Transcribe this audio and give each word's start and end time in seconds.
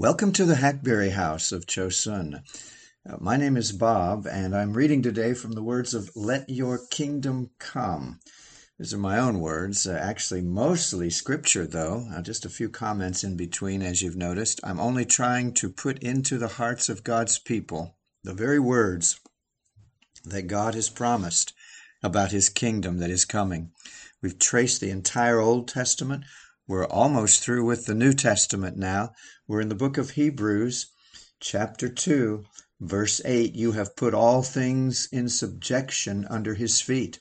Welcome 0.00 0.32
to 0.32 0.46
the 0.46 0.54
Hackberry 0.54 1.10
House 1.10 1.52
of 1.52 1.66
Chosun. 1.66 2.42
Uh, 3.06 3.16
my 3.20 3.36
name 3.36 3.58
is 3.58 3.70
Bob, 3.70 4.26
and 4.26 4.56
I'm 4.56 4.72
reading 4.72 5.02
today 5.02 5.34
from 5.34 5.52
the 5.52 5.62
words 5.62 5.92
of 5.92 6.10
Let 6.16 6.48
Your 6.48 6.80
Kingdom 6.90 7.50
Come. 7.58 8.18
These 8.78 8.94
are 8.94 8.98
my 8.98 9.18
own 9.18 9.40
words, 9.40 9.86
uh, 9.86 9.92
actually, 9.92 10.40
mostly 10.40 11.10
scripture, 11.10 11.66
though. 11.66 12.08
Uh, 12.14 12.22
just 12.22 12.46
a 12.46 12.48
few 12.48 12.70
comments 12.70 13.22
in 13.22 13.36
between, 13.36 13.82
as 13.82 14.00
you've 14.00 14.16
noticed. 14.16 14.58
I'm 14.64 14.80
only 14.80 15.04
trying 15.04 15.52
to 15.56 15.68
put 15.68 15.98
into 16.02 16.38
the 16.38 16.48
hearts 16.48 16.88
of 16.88 17.04
God's 17.04 17.38
people 17.38 17.98
the 18.24 18.32
very 18.32 18.58
words 18.58 19.20
that 20.24 20.46
God 20.46 20.74
has 20.76 20.88
promised 20.88 21.52
about 22.02 22.32
his 22.32 22.48
kingdom 22.48 23.00
that 23.00 23.10
is 23.10 23.26
coming. 23.26 23.72
We've 24.22 24.38
traced 24.38 24.80
the 24.80 24.88
entire 24.88 25.40
Old 25.40 25.68
Testament 25.68 26.24
we're 26.70 26.86
almost 26.86 27.42
through 27.42 27.64
with 27.64 27.86
the 27.86 27.94
New 27.96 28.12
Testament 28.12 28.76
now. 28.76 29.10
We're 29.48 29.60
in 29.60 29.70
the 29.70 29.74
book 29.74 29.98
of 29.98 30.10
Hebrews, 30.10 30.86
chapter 31.40 31.88
2, 31.88 32.44
verse 32.80 33.20
8. 33.24 33.56
You 33.56 33.72
have 33.72 33.96
put 33.96 34.14
all 34.14 34.44
things 34.44 35.08
in 35.10 35.28
subjection 35.28 36.28
under 36.30 36.54
his 36.54 36.80
feet. 36.80 37.18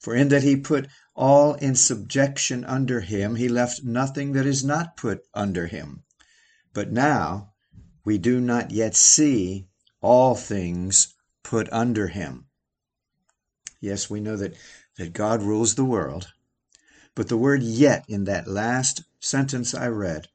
For 0.00 0.14
in 0.14 0.28
that 0.28 0.44
he 0.44 0.56
put 0.56 0.88
all 1.14 1.52
in 1.56 1.74
subjection 1.74 2.64
under 2.64 3.00
him, 3.00 3.34
he 3.34 3.50
left 3.50 3.84
nothing 3.84 4.32
that 4.32 4.46
is 4.46 4.64
not 4.64 4.96
put 4.96 5.26
under 5.34 5.66
him. 5.66 6.04
But 6.72 6.90
now 6.90 7.52
we 8.02 8.16
do 8.16 8.40
not 8.40 8.70
yet 8.70 8.96
see 8.96 9.68
all 10.00 10.34
things 10.34 11.12
put 11.42 11.70
under 11.70 12.08
him. 12.08 12.46
Yes, 13.78 14.08
we 14.08 14.20
know 14.20 14.38
that, 14.38 14.54
that 14.96 15.12
God 15.12 15.42
rules 15.42 15.74
the 15.74 15.84
world 15.84 16.32
but 17.14 17.28
the 17.28 17.36
word 17.36 17.62
yet 17.62 18.04
in 18.08 18.24
that 18.24 18.46
last 18.46 19.02
sentence 19.18 19.74
I 19.74 19.88
read 19.88 20.28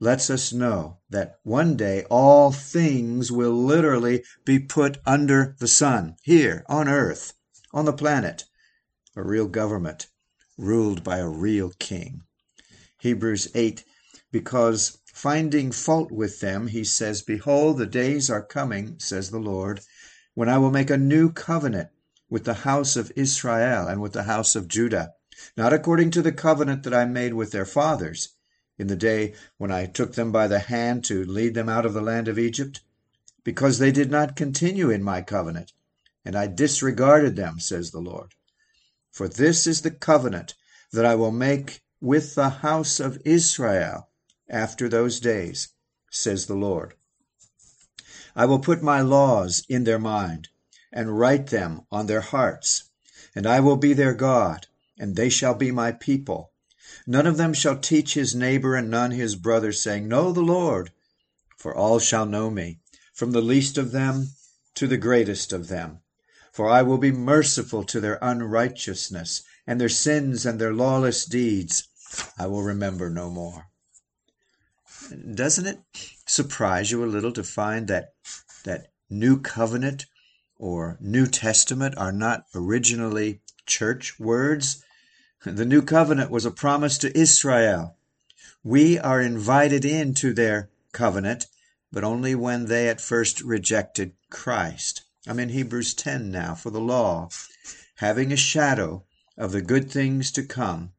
lets 0.00 0.30
us 0.30 0.52
know 0.52 0.98
that 1.10 1.38
one 1.44 1.76
day 1.76 2.04
all 2.10 2.50
things 2.50 3.30
will 3.30 3.52
literally 3.52 4.24
be 4.44 4.58
put 4.58 4.98
under 5.06 5.54
the 5.60 5.68
sun, 5.68 6.16
here 6.22 6.64
on 6.68 6.88
earth, 6.88 7.34
on 7.72 7.84
the 7.84 7.92
planet, 7.92 8.44
a 9.14 9.22
real 9.22 9.46
government 9.46 10.08
ruled 10.58 11.04
by 11.04 11.18
a 11.18 11.28
real 11.28 11.70
king. 11.78 12.22
Hebrews 12.98 13.48
8 13.54 13.84
Because 14.30 14.98
finding 15.04 15.70
fault 15.70 16.10
with 16.10 16.40
them, 16.40 16.66
he 16.66 16.82
says, 16.82 17.22
Behold, 17.22 17.78
the 17.78 17.86
days 17.86 18.30
are 18.30 18.42
coming, 18.42 18.98
says 18.98 19.30
the 19.30 19.38
Lord, 19.38 19.80
when 20.34 20.48
I 20.48 20.58
will 20.58 20.70
make 20.70 20.90
a 20.90 20.96
new 20.96 21.30
covenant 21.30 21.90
with 22.28 22.44
the 22.44 22.54
house 22.54 22.96
of 22.96 23.12
Israel 23.14 23.86
and 23.86 24.00
with 24.00 24.14
the 24.14 24.24
house 24.24 24.56
of 24.56 24.66
Judah 24.66 25.12
not 25.56 25.72
according 25.72 26.10
to 26.10 26.22
the 26.22 26.32
covenant 26.32 26.82
that 26.82 26.94
I 26.94 27.04
made 27.04 27.34
with 27.34 27.50
their 27.50 27.64
fathers 27.64 28.30
in 28.78 28.86
the 28.86 28.96
day 28.96 29.34
when 29.58 29.70
I 29.70 29.86
took 29.86 30.14
them 30.14 30.32
by 30.32 30.48
the 30.48 30.58
hand 30.58 31.04
to 31.04 31.24
lead 31.24 31.54
them 31.54 31.68
out 31.68 31.86
of 31.86 31.94
the 31.94 32.00
land 32.00 32.28
of 32.28 32.38
Egypt, 32.38 32.80
because 33.44 33.78
they 33.78 33.92
did 33.92 34.10
not 34.10 34.36
continue 34.36 34.90
in 34.90 35.02
my 35.02 35.20
covenant, 35.22 35.72
and 36.24 36.36
I 36.36 36.46
disregarded 36.46 37.36
them, 37.36 37.58
says 37.60 37.90
the 37.90 38.00
Lord. 38.00 38.34
For 39.10 39.28
this 39.28 39.66
is 39.66 39.82
the 39.82 39.90
covenant 39.90 40.54
that 40.92 41.04
I 41.04 41.14
will 41.14 41.32
make 41.32 41.82
with 42.00 42.34
the 42.34 42.48
house 42.48 42.98
of 42.98 43.20
Israel 43.24 44.08
after 44.48 44.88
those 44.88 45.20
days, 45.20 45.68
says 46.10 46.46
the 46.46 46.54
Lord. 46.54 46.94
I 48.34 48.46
will 48.46 48.58
put 48.58 48.82
my 48.82 49.00
laws 49.00 49.62
in 49.68 49.84
their 49.84 49.98
mind 49.98 50.48
and 50.92 51.18
write 51.18 51.48
them 51.48 51.82
on 51.90 52.06
their 52.06 52.20
hearts, 52.20 52.90
and 53.34 53.46
I 53.46 53.60
will 53.60 53.76
be 53.76 53.92
their 53.92 54.14
God, 54.14 54.66
and 55.02 55.16
they 55.16 55.28
shall 55.28 55.52
be 55.54 55.72
my 55.72 55.90
people. 55.90 56.52
None 57.08 57.26
of 57.26 57.36
them 57.36 57.52
shall 57.52 57.76
teach 57.76 58.14
his 58.14 58.36
neighbor 58.36 58.76
and 58.76 58.88
none 58.88 59.10
his 59.10 59.34
brother, 59.34 59.72
saying, 59.72 60.06
Know 60.06 60.30
the 60.30 60.42
Lord, 60.42 60.92
for 61.58 61.74
all 61.74 61.98
shall 61.98 62.24
know 62.24 62.50
me, 62.50 62.78
from 63.12 63.32
the 63.32 63.42
least 63.42 63.76
of 63.76 63.90
them 63.90 64.28
to 64.76 64.86
the 64.86 64.96
greatest 64.96 65.52
of 65.52 65.66
them. 65.66 66.02
For 66.52 66.68
I 66.68 66.82
will 66.82 66.98
be 66.98 67.10
merciful 67.10 67.82
to 67.82 67.98
their 67.98 68.20
unrighteousness, 68.22 69.42
and 69.66 69.80
their 69.80 69.88
sins 69.88 70.46
and 70.46 70.60
their 70.60 70.72
lawless 70.72 71.24
deeds 71.26 71.88
I 72.38 72.46
will 72.46 72.62
remember 72.62 73.10
no 73.10 73.28
more. 73.28 73.66
Doesn't 75.34 75.66
it 75.66 75.80
surprise 76.26 76.92
you 76.92 77.02
a 77.02 77.06
little 77.06 77.32
to 77.32 77.42
find 77.42 77.88
that 77.88 78.14
that 78.62 78.92
New 79.10 79.40
Covenant 79.40 80.06
or 80.54 80.96
New 81.00 81.26
Testament 81.26 81.98
are 81.98 82.12
not 82.12 82.44
originally 82.54 83.42
church 83.66 84.18
words. 84.20 84.84
The 85.44 85.64
new 85.64 85.82
covenant 85.82 86.30
was 86.30 86.44
a 86.44 86.52
promise 86.52 86.96
to 86.98 87.18
Israel. 87.18 87.96
We 88.62 88.96
are 88.96 89.20
invited 89.20 89.84
into 89.84 90.32
their 90.32 90.70
covenant, 90.92 91.46
but 91.90 92.04
only 92.04 92.36
when 92.36 92.66
they 92.66 92.88
at 92.88 93.00
first 93.00 93.40
rejected 93.40 94.12
Christ. 94.30 95.02
I'm 95.26 95.40
in 95.40 95.48
Hebrews 95.48 95.94
10 95.94 96.30
now 96.30 96.54
for 96.54 96.70
the 96.70 96.80
law, 96.80 97.28
having 97.96 98.30
a 98.30 98.36
shadow 98.36 99.04
of 99.36 99.50
the 99.50 99.62
good 99.62 99.90
things 99.90 100.30
to 100.30 100.44
come, 100.44 100.92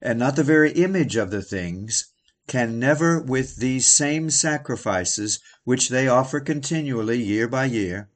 and 0.00 0.16
not 0.16 0.36
the 0.36 0.44
very 0.44 0.70
image 0.70 1.16
of 1.16 1.32
the 1.32 1.42
things, 1.42 2.06
can 2.46 2.78
never 2.78 3.20
with 3.20 3.56
these 3.56 3.88
same 3.88 4.30
sacrifices, 4.30 5.40
which 5.64 5.88
they 5.88 6.06
offer 6.06 6.38
continually 6.38 7.20
year 7.20 7.48
by 7.48 7.64
year, 7.64 8.08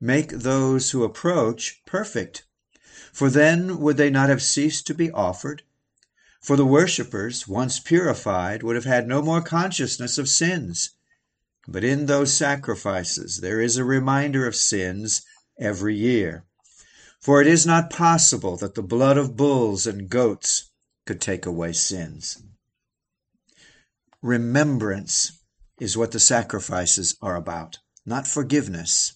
make 0.00 0.28
those 0.28 0.92
who 0.92 1.02
approach 1.02 1.82
perfect. 1.86 2.43
For 3.14 3.30
then 3.30 3.78
would 3.78 3.96
they 3.96 4.10
not 4.10 4.28
have 4.28 4.42
ceased 4.42 4.88
to 4.88 4.94
be 4.94 5.08
offered? 5.12 5.62
For 6.40 6.56
the 6.56 6.66
worshippers, 6.66 7.46
once 7.46 7.78
purified, 7.78 8.64
would 8.64 8.74
have 8.74 8.86
had 8.86 9.06
no 9.06 9.22
more 9.22 9.40
consciousness 9.40 10.18
of 10.18 10.28
sins. 10.28 10.90
But 11.68 11.84
in 11.84 12.06
those 12.06 12.34
sacrifices 12.34 13.38
there 13.38 13.60
is 13.60 13.76
a 13.76 13.84
reminder 13.84 14.48
of 14.48 14.56
sins 14.56 15.22
every 15.56 15.96
year. 15.96 16.44
For 17.20 17.40
it 17.40 17.46
is 17.46 17.64
not 17.64 17.88
possible 17.88 18.56
that 18.56 18.74
the 18.74 18.82
blood 18.82 19.16
of 19.16 19.36
bulls 19.36 19.86
and 19.86 20.10
goats 20.10 20.72
could 21.06 21.20
take 21.20 21.46
away 21.46 21.72
sins. 21.72 22.42
Remembrance 24.22 25.38
is 25.78 25.96
what 25.96 26.10
the 26.10 26.18
sacrifices 26.18 27.16
are 27.22 27.36
about, 27.36 27.78
not 28.04 28.26
forgiveness. 28.26 29.12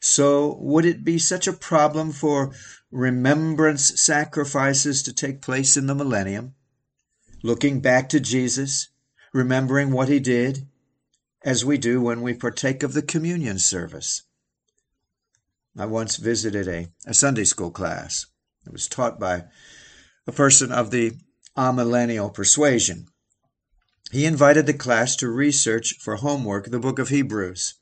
So, 0.00 0.56
would 0.60 0.86
it 0.86 1.04
be 1.04 1.18
such 1.18 1.46
a 1.46 1.52
problem 1.52 2.10
for 2.10 2.54
remembrance 2.92 3.98
sacrifices 3.98 5.02
to 5.02 5.12
take 5.12 5.40
place 5.40 5.76
in 5.76 5.86
the 5.86 5.94
millennium? 5.94 6.54
Looking 7.42 7.80
back 7.80 8.10
to 8.10 8.20
Jesus, 8.20 8.88
remembering 9.32 9.90
what 9.90 10.08
he 10.08 10.20
did, 10.20 10.68
as 11.42 11.64
we 11.64 11.78
do 11.78 12.00
when 12.00 12.20
we 12.20 12.34
partake 12.34 12.82
of 12.82 12.92
the 12.92 13.02
communion 13.02 13.58
service. 13.58 14.22
I 15.76 15.86
once 15.86 16.16
visited 16.16 16.68
a, 16.68 16.88
a 17.06 17.14
Sunday 17.14 17.44
school 17.44 17.70
class. 17.70 18.26
It 18.66 18.72
was 18.72 18.86
taught 18.86 19.18
by 19.18 19.46
a 20.26 20.32
person 20.32 20.70
of 20.70 20.90
the 20.90 21.12
amillennial 21.56 22.32
persuasion. 22.32 23.06
He 24.12 24.26
invited 24.26 24.66
the 24.66 24.74
class 24.74 25.16
to 25.16 25.28
research 25.28 25.94
for 25.98 26.16
homework 26.16 26.66
the 26.66 26.78
book 26.78 26.98
of 26.98 27.08
Hebrews 27.08 27.74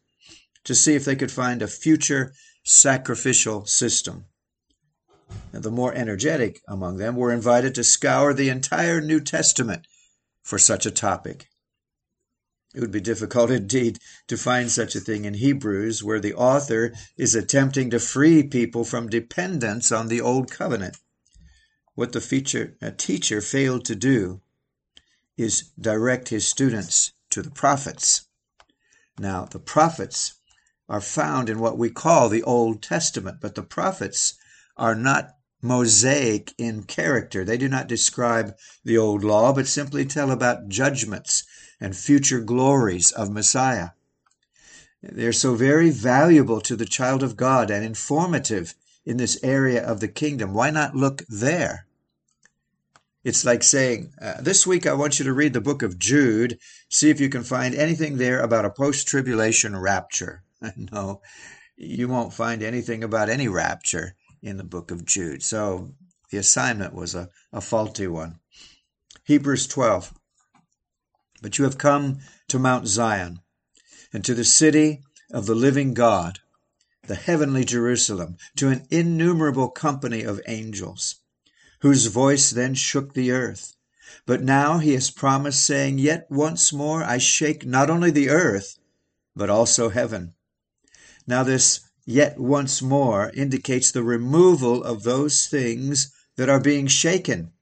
to 0.64 0.74
see 0.74 0.94
if 0.94 1.04
they 1.04 1.16
could 1.16 1.32
find 1.32 1.60
a 1.60 1.66
future 1.66 2.32
sacrificial 2.62 3.66
system. 3.66 4.26
And 5.52 5.62
the 5.62 5.70
more 5.70 5.94
energetic 5.94 6.62
among 6.68 6.96
them 6.96 7.16
were 7.16 7.32
invited 7.32 7.74
to 7.74 7.84
scour 7.84 8.34
the 8.34 8.48
entire 8.48 9.00
New 9.00 9.20
Testament 9.20 9.86
for 10.42 10.58
such 10.58 10.86
a 10.86 10.90
topic. 10.90 11.48
It 12.72 12.80
would 12.80 12.92
be 12.92 13.00
difficult 13.00 13.50
indeed 13.50 13.98
to 14.28 14.36
find 14.36 14.70
such 14.70 14.94
a 14.94 15.00
thing 15.00 15.24
in 15.24 15.34
Hebrews, 15.34 16.04
where 16.04 16.20
the 16.20 16.34
author 16.34 16.92
is 17.16 17.34
attempting 17.34 17.90
to 17.90 17.98
free 17.98 18.44
people 18.44 18.84
from 18.84 19.08
dependence 19.08 19.90
on 19.90 20.06
the 20.06 20.20
Old 20.20 20.50
Covenant. 20.50 20.96
What 21.94 22.12
the 22.12 22.20
feature, 22.20 22.76
teacher 22.96 23.40
failed 23.40 23.84
to 23.86 23.96
do 23.96 24.40
is 25.36 25.70
direct 25.80 26.28
his 26.28 26.46
students 26.46 27.12
to 27.30 27.42
the 27.42 27.50
prophets. 27.50 28.26
Now, 29.18 29.46
the 29.46 29.58
prophets 29.58 30.34
are 30.88 31.00
found 31.00 31.50
in 31.50 31.58
what 31.58 31.76
we 31.76 31.90
call 31.90 32.28
the 32.28 32.42
Old 32.42 32.82
Testament, 32.82 33.38
but 33.40 33.54
the 33.54 33.62
prophets 33.62 34.34
are 34.80 34.94
not 34.94 35.36
Mosaic 35.62 36.54
in 36.56 36.84
character. 36.84 37.44
They 37.44 37.58
do 37.58 37.68
not 37.68 37.86
describe 37.86 38.56
the 38.82 38.96
old 38.96 39.22
law, 39.22 39.52
but 39.52 39.68
simply 39.68 40.06
tell 40.06 40.30
about 40.30 40.68
judgments 40.68 41.44
and 41.78 41.94
future 41.94 42.40
glories 42.40 43.12
of 43.12 43.30
Messiah. 43.30 43.90
They're 45.02 45.32
so 45.32 45.54
very 45.54 45.90
valuable 45.90 46.62
to 46.62 46.76
the 46.76 46.86
child 46.86 47.22
of 47.22 47.36
God 47.36 47.70
and 47.70 47.84
informative 47.84 48.74
in 49.04 49.18
this 49.18 49.38
area 49.42 49.84
of 49.84 50.00
the 50.00 50.08
kingdom. 50.08 50.54
Why 50.54 50.70
not 50.70 50.96
look 50.96 51.22
there? 51.28 51.86
It's 53.22 53.44
like 53.44 53.62
saying, 53.62 54.14
uh, 54.20 54.40
This 54.40 54.66
week 54.66 54.86
I 54.86 54.94
want 54.94 55.18
you 55.18 55.26
to 55.26 55.32
read 55.34 55.52
the 55.52 55.60
book 55.60 55.82
of 55.82 55.98
Jude, 55.98 56.58
see 56.88 57.10
if 57.10 57.20
you 57.20 57.28
can 57.28 57.44
find 57.44 57.74
anything 57.74 58.16
there 58.16 58.40
about 58.40 58.64
a 58.64 58.70
post 58.70 59.06
tribulation 59.06 59.76
rapture. 59.76 60.42
no, 60.76 61.20
you 61.76 62.08
won't 62.08 62.32
find 62.32 62.62
anything 62.62 63.04
about 63.04 63.28
any 63.28 63.46
rapture 63.46 64.16
in 64.42 64.56
the 64.56 64.64
book 64.64 64.90
of 64.90 65.04
Jude. 65.04 65.42
So 65.42 65.94
the 66.30 66.38
assignment 66.38 66.94
was 66.94 67.14
a, 67.14 67.28
a 67.52 67.60
faulty 67.60 68.06
one. 68.06 68.38
Hebrews 69.24 69.66
12. 69.66 70.14
But 71.42 71.58
you 71.58 71.64
have 71.64 71.78
come 71.78 72.18
to 72.48 72.58
Mount 72.58 72.86
Zion, 72.86 73.40
and 74.12 74.24
to 74.24 74.34
the 74.34 74.44
city 74.44 75.02
of 75.32 75.46
the 75.46 75.54
living 75.54 75.94
God, 75.94 76.40
the 77.06 77.14
heavenly 77.14 77.64
Jerusalem, 77.64 78.36
to 78.56 78.68
an 78.68 78.86
innumerable 78.90 79.68
company 79.70 80.22
of 80.22 80.40
angels, 80.46 81.16
whose 81.80 82.06
voice 82.06 82.50
then 82.50 82.74
shook 82.74 83.14
the 83.14 83.30
earth. 83.30 83.74
But 84.26 84.42
now 84.42 84.78
he 84.78 84.92
has 84.94 85.10
promised, 85.10 85.64
saying, 85.64 85.98
Yet 85.98 86.26
once 86.30 86.72
more 86.72 87.02
I 87.02 87.18
shake 87.18 87.64
not 87.64 87.88
only 87.88 88.10
the 88.10 88.28
earth, 88.28 88.78
but 89.34 89.48
also 89.48 89.88
heaven. 89.88 90.34
Now, 91.26 91.42
this 91.42 91.80
yet 92.06 92.38
once 92.38 92.80
more 92.82 93.30
indicates 93.34 93.90
the 93.90 94.02
removal 94.02 94.82
of 94.82 95.02
those 95.02 95.46
things 95.46 96.12
that 96.36 96.48
are 96.48 96.60
being 96.60 96.86
shaken 96.86 97.52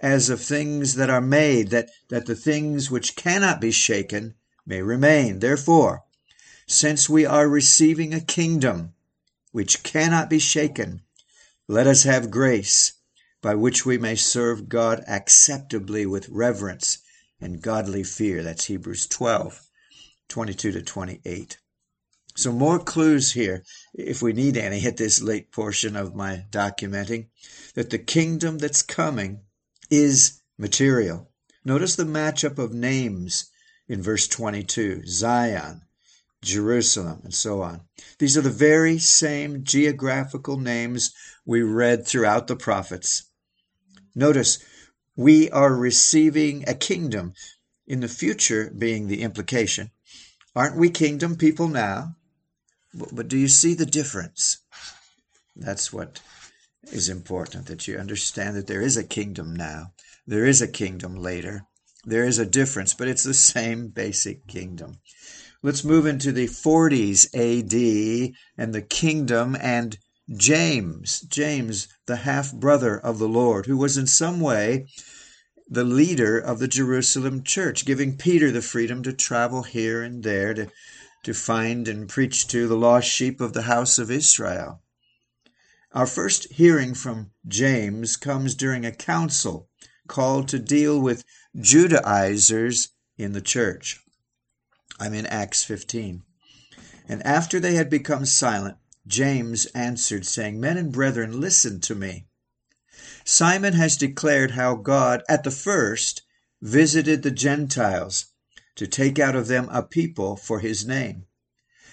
as 0.00 0.28
of 0.28 0.40
things 0.40 0.96
that 0.96 1.10
are 1.10 1.20
made, 1.20 1.68
that, 1.70 1.90
that 2.08 2.26
the 2.26 2.34
things 2.34 2.90
which 2.90 3.14
cannot 3.16 3.60
be 3.60 3.70
shaken 3.70 4.34
may 4.66 4.82
remain. 4.82 5.38
Therefore, 5.38 6.02
since 6.66 7.08
we 7.08 7.24
are 7.24 7.48
receiving 7.48 8.12
a 8.12 8.20
kingdom 8.20 8.94
which 9.52 9.82
cannot 9.82 10.28
be 10.28 10.38
shaken, 10.38 11.02
let 11.68 11.86
us 11.86 12.02
have 12.02 12.30
grace 12.30 12.94
by 13.40 13.54
which 13.54 13.86
we 13.86 13.98
may 13.98 14.14
serve 14.14 14.68
God 14.68 15.04
acceptably 15.06 16.06
with 16.06 16.28
reverence 16.28 16.98
and 17.40 17.62
godly 17.62 18.04
fear. 18.04 18.42
That's 18.42 18.66
Hebrews 18.66 19.06
12, 19.06 19.68
22 20.28 20.72
to 20.72 20.82
28. 20.82 21.58
So, 22.34 22.50
more 22.50 22.78
clues 22.78 23.32
here, 23.32 23.62
if 23.94 24.22
we 24.22 24.32
need 24.32 24.56
any, 24.56 24.86
at 24.86 24.96
this 24.96 25.20
late 25.20 25.52
portion 25.52 25.96
of 25.96 26.14
my 26.14 26.46
documenting, 26.50 27.28
that 27.74 27.90
the 27.90 27.98
kingdom 27.98 28.58
that's 28.58 28.82
coming 28.82 29.40
is 29.90 30.40
material. 30.56 31.30
Notice 31.64 31.96
the 31.96 32.04
matchup 32.04 32.58
of 32.58 32.72
names 32.72 33.50
in 33.88 34.00
verse 34.02 34.26
22 34.28 35.02
Zion, 35.06 35.82
Jerusalem, 36.42 37.20
and 37.24 37.34
so 37.34 37.60
on. 37.60 37.82
These 38.18 38.36
are 38.36 38.42
the 38.42 38.50
very 38.50 38.98
same 38.98 39.64
geographical 39.64 40.58
names 40.58 41.12
we 41.44 41.62
read 41.62 42.06
throughout 42.06 42.46
the 42.46 42.56
prophets. 42.56 43.24
Notice, 44.14 44.58
we 45.16 45.50
are 45.50 45.74
receiving 45.74 46.66
a 46.66 46.74
kingdom, 46.74 47.34
in 47.86 48.00
the 48.00 48.08
future 48.08 48.70
being 48.70 49.06
the 49.06 49.22
implication. 49.22 49.90
Aren't 50.56 50.78
we 50.78 50.88
kingdom 50.90 51.36
people 51.36 51.68
now? 51.68 52.16
But 52.94 53.28
do 53.28 53.38
you 53.38 53.48
see 53.48 53.74
the 53.74 53.86
difference? 53.86 54.58
That's 55.56 55.92
what 55.92 56.20
is 56.90 57.08
important 57.08 57.66
that 57.66 57.86
you 57.86 57.96
understand 57.96 58.56
that 58.56 58.66
there 58.66 58.82
is 58.82 58.96
a 58.96 59.04
kingdom 59.04 59.54
now. 59.54 59.92
There 60.26 60.46
is 60.46 60.60
a 60.60 60.68
kingdom 60.68 61.16
later. 61.16 61.64
There 62.04 62.24
is 62.24 62.38
a 62.38 62.46
difference, 62.46 62.94
but 62.94 63.08
it's 63.08 63.22
the 63.22 63.34
same 63.34 63.88
basic 63.88 64.46
kingdom. 64.46 64.98
Let's 65.62 65.84
move 65.84 66.06
into 66.06 66.32
the 66.32 66.48
40s 66.48 67.26
AD 67.34 68.34
and 68.58 68.74
the 68.74 68.82
kingdom 68.82 69.56
and 69.60 69.96
James, 70.36 71.20
James, 71.20 71.88
the 72.06 72.16
half 72.16 72.52
brother 72.52 72.98
of 72.98 73.18
the 73.18 73.28
Lord, 73.28 73.66
who 73.66 73.76
was 73.76 73.96
in 73.96 74.06
some 74.06 74.40
way 74.40 74.86
the 75.68 75.84
leader 75.84 76.38
of 76.38 76.58
the 76.58 76.68
Jerusalem 76.68 77.42
church, 77.42 77.84
giving 77.84 78.16
Peter 78.16 78.50
the 78.50 78.62
freedom 78.62 79.02
to 79.04 79.12
travel 79.12 79.62
here 79.62 80.02
and 80.02 80.22
there 80.22 80.52
to, 80.54 80.68
to 81.22 81.34
find 81.34 81.88
and 81.88 82.08
preach 82.08 82.46
to 82.48 82.66
the 82.66 82.76
lost 82.76 83.08
sheep 83.08 83.40
of 83.40 83.52
the 83.52 83.62
house 83.62 83.98
of 83.98 84.10
Israel. 84.10 84.82
Our 85.92 86.06
first 86.06 86.52
hearing 86.52 86.94
from 86.94 87.32
James 87.46 88.16
comes 88.16 88.54
during 88.54 88.84
a 88.84 88.92
council 88.92 89.68
called 90.08 90.48
to 90.48 90.58
deal 90.58 91.00
with 91.00 91.24
Judaizers 91.58 92.88
in 93.16 93.32
the 93.32 93.42
church. 93.42 94.00
I'm 94.98 95.14
in 95.14 95.26
Acts 95.26 95.64
15. 95.64 96.22
And 97.08 97.22
after 97.26 97.60
they 97.60 97.74
had 97.74 97.90
become 97.90 98.24
silent, 98.24 98.76
James 99.06 99.66
answered, 99.66 100.24
saying, 100.24 100.60
Men 100.60 100.76
and 100.76 100.92
brethren, 100.92 101.40
listen 101.40 101.80
to 101.80 101.94
me. 101.94 102.26
Simon 103.24 103.74
has 103.74 103.96
declared 103.96 104.52
how 104.52 104.74
God, 104.74 105.22
at 105.28 105.44
the 105.44 105.50
first, 105.50 106.22
visited 106.60 107.22
the 107.22 107.30
Gentiles 107.30 108.31
to 108.76 108.86
take 108.86 109.18
out 109.18 109.36
of 109.36 109.48
them 109.48 109.68
a 109.70 109.82
people 109.82 110.36
for 110.36 110.60
his 110.60 110.86
name. 110.86 111.26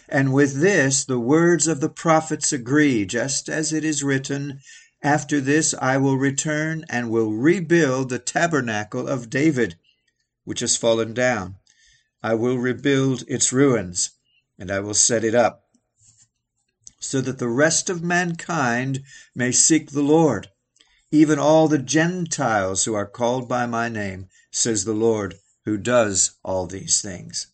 And 0.07 0.33
with 0.33 0.59
this 0.59 1.03
the 1.03 1.19
words 1.19 1.67
of 1.67 1.81
the 1.81 1.89
prophets 1.89 2.51
agree, 2.51 3.05
just 3.05 3.47
as 3.47 3.71
it 3.71 3.85
is 3.85 4.03
written, 4.03 4.59
After 5.03 5.39
this 5.39 5.75
I 5.79 5.97
will 5.97 6.17
return 6.17 6.83
and 6.89 7.11
will 7.11 7.31
rebuild 7.31 8.09
the 8.09 8.17
tabernacle 8.17 9.07
of 9.07 9.29
David, 9.29 9.75
which 10.45 10.61
has 10.61 10.75
fallen 10.75 11.13
down. 11.13 11.57
I 12.23 12.33
will 12.33 12.57
rebuild 12.57 13.23
its 13.27 13.53
ruins, 13.53 14.11
and 14.57 14.71
I 14.71 14.79
will 14.79 14.95
set 14.95 15.23
it 15.23 15.35
up, 15.35 15.69
so 16.99 17.21
that 17.21 17.37
the 17.37 17.47
rest 17.47 17.89
of 17.89 18.03
mankind 18.03 19.03
may 19.35 19.51
seek 19.51 19.91
the 19.91 20.01
Lord, 20.01 20.49
even 21.11 21.39
all 21.39 21.67
the 21.67 21.77
Gentiles 21.77 22.85
who 22.85 22.93
are 22.93 23.05
called 23.05 23.47
by 23.47 23.65
my 23.67 23.89
name, 23.89 24.27
says 24.51 24.85
the 24.85 24.93
Lord, 24.93 25.35
who 25.69 25.77
does 25.77 26.31
all 26.43 26.65
these 26.65 26.99
things. 26.99 27.45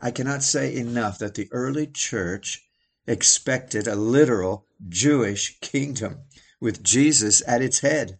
I 0.00 0.10
cannot 0.10 0.42
say 0.42 0.74
enough 0.74 1.18
that 1.18 1.34
the 1.34 1.48
early 1.52 1.86
church 1.86 2.64
expected 3.06 3.86
a 3.86 3.94
literal 3.94 4.66
Jewish 4.88 5.58
kingdom 5.60 6.20
with 6.62 6.82
Jesus 6.82 7.42
at 7.46 7.60
its 7.60 7.80
head. 7.80 8.18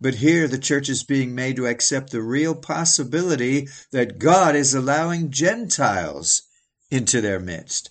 But 0.00 0.14
here 0.14 0.48
the 0.48 0.56
church 0.56 0.88
is 0.88 1.04
being 1.04 1.34
made 1.34 1.56
to 1.56 1.66
accept 1.66 2.10
the 2.10 2.22
real 2.22 2.54
possibility 2.54 3.68
that 3.90 4.18
God 4.18 4.56
is 4.56 4.72
allowing 4.72 5.30
Gentiles 5.30 6.44
into 6.90 7.20
their 7.20 7.38
midst. 7.38 7.90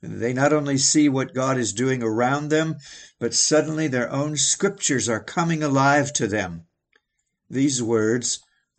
They 0.00 0.32
not 0.32 0.52
only 0.52 0.78
see 0.78 1.08
what 1.08 1.34
God 1.34 1.58
is 1.58 1.72
doing 1.72 2.04
around 2.04 2.50
them, 2.50 2.76
but 3.18 3.34
suddenly 3.34 3.88
their 3.88 4.12
own 4.12 4.36
scriptures 4.36 5.08
are 5.08 5.22
coming 5.24 5.64
alive 5.64 6.12
to 6.12 6.28
them. 6.28 6.66
These 7.50 7.82
words, 7.82 8.38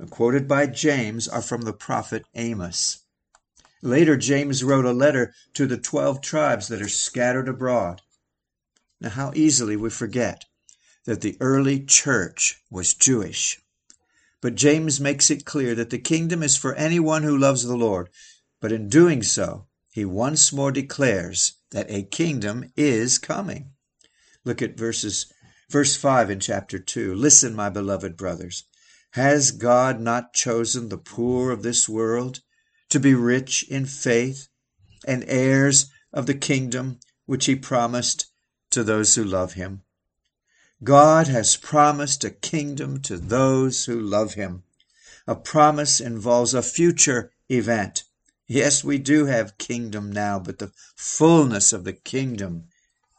quoted 0.10 0.48
by 0.48 0.66
James, 0.66 1.28
are 1.28 1.42
from 1.42 1.62
the 1.62 1.74
prophet 1.74 2.26
Amos. 2.36 3.00
Later, 3.82 4.18
James 4.18 4.64
wrote 4.64 4.86
a 4.86 4.92
letter 4.92 5.34
to 5.54 5.66
the 5.66 5.78
12 5.78 6.22
tribes 6.22 6.68
that 6.68 6.82
are 6.82 6.90
scattered 6.90 7.50
abroad. 7.50 8.02
Now, 9.02 9.10
how 9.10 9.32
easily 9.36 9.76
we 9.76 9.90
forget 9.90 10.46
that 11.06 11.22
the 11.22 11.38
early 11.40 11.84
church 11.84 12.62
was 12.70 12.94
Jewish. 12.94 13.60
But 14.42 14.56
James 14.56 15.00
makes 15.00 15.30
it 15.30 15.46
clear 15.46 15.76
that 15.76 15.90
the 15.90 15.98
kingdom 15.98 16.44
is 16.44 16.56
for 16.56 16.76
anyone 16.76 17.24
who 17.24 17.38
loves 17.38 17.64
the 17.64 17.76
Lord. 17.76 18.10
But 18.62 18.72
in 18.72 18.90
doing 18.90 19.24
so, 19.24 19.68
he 19.92 20.06
once 20.06 20.54
more 20.54 20.72
declares 20.72 21.54
that 21.72 21.90
a 21.90 22.04
kingdom 22.04 22.72
is 22.76 23.18
coming. 23.18 23.72
Look 24.46 24.62
at 24.62 24.78
verses 24.78 25.32
verse 25.70 25.96
5 25.96 26.30
in 26.30 26.40
chapter 26.40 26.80
2. 26.80 27.14
Listen, 27.16 27.56
my 27.56 27.70
beloved 27.70 28.18
brothers. 28.18 28.64
Has 29.12 29.52
God 29.52 30.00
not 30.00 30.34
chosen 30.34 30.90
the 30.90 30.98
poor 30.98 31.52
of 31.52 31.64
this 31.64 31.90
world 31.90 32.42
to 32.90 33.00
be 33.00 33.14
rich 33.14 33.64
in 33.70 33.86
faith 33.86 34.48
and 35.06 35.24
heirs 35.28 35.90
of 36.12 36.26
the 36.26 36.34
kingdom 36.34 37.00
which 37.26 37.46
he 37.46 37.56
promised 37.56 38.28
to 38.72 38.84
those 38.84 39.16
who 39.16 39.24
love 39.24 39.54
him. 39.54 39.84
God 40.84 41.28
has 41.28 41.58
promised 41.58 42.24
a 42.24 42.30
kingdom 42.30 43.02
to 43.02 43.18
those 43.18 43.86
who 43.86 44.00
love 44.00 44.36
him. 44.36 44.64
A 45.28 45.36
promise 45.36 46.00
involves 46.00 46.54
a 46.54 46.64
future 46.64 47.32
event. 47.50 48.04
Yes, 48.48 48.84
we 48.84 48.98
do 48.98 49.26
have 49.26 49.58
kingdom 49.58 50.12
now, 50.12 50.40
but 50.40 50.60
the 50.60 50.72
fullness 50.96 51.74
of 51.74 51.84
the 51.84 51.94
kingdom 51.94 52.66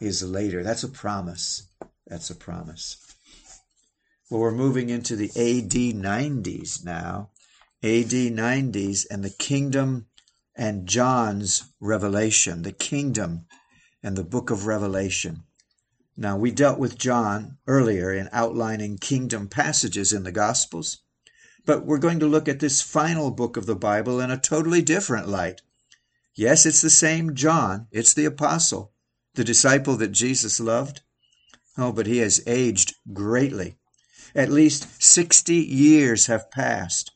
is 0.00 0.22
later. 0.22 0.64
That's 0.64 0.82
a 0.82 0.88
promise. 0.88 1.68
That's 2.06 2.30
a 2.30 2.34
promise. 2.34 2.96
Well, 4.30 4.42
we're 4.42 4.52
moving 4.52 4.90
into 4.90 5.16
the 5.16 5.30
AD 5.30 5.72
90s 5.72 6.84
now. 6.84 7.30
AD 7.82 8.12
90s 8.12 9.04
and 9.10 9.24
the 9.24 9.30
kingdom 9.30 10.06
and 10.54 10.86
John's 10.86 11.64
revelation, 11.80 12.62
the 12.62 12.70
kingdom 12.70 13.46
and 14.04 14.16
the 14.16 14.22
book 14.22 14.50
of 14.50 14.66
Revelation. 14.66 15.42
Now, 16.16 16.36
we 16.36 16.52
dealt 16.52 16.78
with 16.78 16.96
John 16.96 17.58
earlier 17.66 18.14
in 18.14 18.28
outlining 18.30 18.98
kingdom 18.98 19.48
passages 19.48 20.12
in 20.12 20.22
the 20.22 20.30
Gospels, 20.30 20.98
but 21.66 21.84
we're 21.84 21.98
going 21.98 22.20
to 22.20 22.26
look 22.26 22.48
at 22.48 22.60
this 22.60 22.82
final 22.82 23.32
book 23.32 23.56
of 23.56 23.66
the 23.66 23.74
Bible 23.74 24.20
in 24.20 24.30
a 24.30 24.38
totally 24.38 24.80
different 24.80 25.26
light. 25.26 25.60
Yes, 26.36 26.66
it's 26.66 26.82
the 26.82 26.88
same 26.88 27.34
John, 27.34 27.88
it's 27.90 28.14
the 28.14 28.26
apostle, 28.26 28.92
the 29.34 29.42
disciple 29.42 29.96
that 29.96 30.12
Jesus 30.12 30.60
loved. 30.60 31.00
Oh, 31.76 31.90
but 31.90 32.06
he 32.06 32.18
has 32.18 32.40
aged 32.46 32.94
greatly. 33.12 33.79
At 34.34 34.50
least 34.50 35.02
60 35.02 35.54
years 35.54 36.26
have 36.26 36.50
passed. 36.50 37.10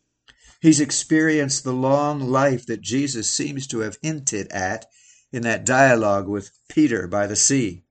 He's 0.61 0.81
experienced 0.81 1.63
the 1.63 1.73
long 1.73 2.21
life 2.21 2.67
that 2.67 2.81
Jesus 2.81 3.31
seems 3.31 3.67
to 3.69 3.81
have 3.81 3.99
hinted 4.03 4.51
at 4.51 4.87
in 5.33 5.43
that 5.43 5.67
dialogue 5.67 6.27
with 6.27 6.51
Peter 6.69 7.07
by 7.07 7.27
the 7.27 7.37
sea. 7.37 7.85